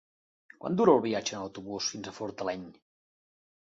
[0.63, 2.69] Quant dura el viatge en autobús fins a Fortaleny?